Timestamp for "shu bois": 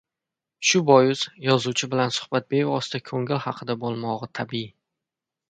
0.69-1.21